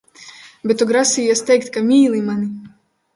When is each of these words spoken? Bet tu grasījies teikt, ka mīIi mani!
Bet 0.69 0.79
tu 0.81 0.87
grasījies 0.91 1.43
teikt, 1.49 1.69
ka 1.75 1.83
mīIi 1.91 2.23
mani! 2.31 2.49